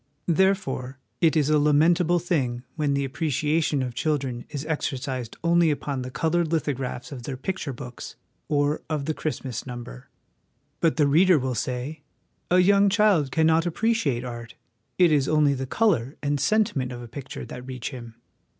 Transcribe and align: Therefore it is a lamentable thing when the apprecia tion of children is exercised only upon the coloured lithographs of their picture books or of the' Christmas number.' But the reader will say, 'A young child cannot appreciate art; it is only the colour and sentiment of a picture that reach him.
Therefore 0.25 0.97
it 1.21 1.35
is 1.37 1.51
a 1.51 1.59
lamentable 1.59 2.17
thing 2.17 2.63
when 2.75 2.95
the 2.95 3.07
apprecia 3.07 3.61
tion 3.61 3.83
of 3.83 3.93
children 3.93 4.45
is 4.49 4.65
exercised 4.65 5.37
only 5.43 5.69
upon 5.69 6.01
the 6.01 6.09
coloured 6.09 6.51
lithographs 6.51 7.11
of 7.11 7.21
their 7.21 7.37
picture 7.37 7.71
books 7.71 8.15
or 8.47 8.81
of 8.89 9.05
the' 9.05 9.13
Christmas 9.21 9.63
number.' 9.67 10.09
But 10.79 10.97
the 10.97 11.05
reader 11.05 11.37
will 11.37 11.53
say, 11.53 12.01
'A 12.49 12.57
young 12.57 12.89
child 12.89 13.29
cannot 13.31 13.67
appreciate 13.67 14.23
art; 14.23 14.55
it 14.97 15.11
is 15.11 15.27
only 15.27 15.53
the 15.53 15.67
colour 15.67 16.17
and 16.23 16.39
sentiment 16.39 16.91
of 16.91 17.03
a 17.03 17.07
picture 17.07 17.45
that 17.45 17.67
reach 17.67 17.91
him. 17.91 18.15